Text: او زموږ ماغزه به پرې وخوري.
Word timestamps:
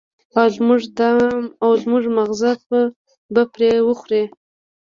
او 1.65 1.71
زموږ 1.83 2.03
ماغزه 2.15 2.51
به 3.33 3.41
پرې 3.53 3.69
وخوري. 3.87 4.23